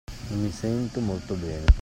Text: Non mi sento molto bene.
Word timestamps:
Non 0.31 0.39
mi 0.41 0.49
sento 0.51 0.99
molto 0.99 1.35
bene. 1.35 1.65